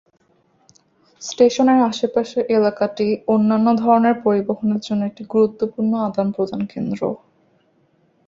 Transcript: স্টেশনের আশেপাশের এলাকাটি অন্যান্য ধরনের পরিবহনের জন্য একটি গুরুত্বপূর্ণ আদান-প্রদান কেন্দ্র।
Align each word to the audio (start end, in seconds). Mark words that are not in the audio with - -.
স্টেশনের 1.21 1.79
আশেপাশের 1.89 2.43
এলাকাটি 2.57 3.05
অন্যান্য 3.27 3.67
ধরনের 3.75 4.15
পরিবহনের 4.25 4.81
জন্য 4.81 5.01
একটি 5.05 5.23
গুরুত্বপূর্ণ 5.33 5.91
আদান-প্রদান 6.07 6.61
কেন্দ্র। 6.65 7.01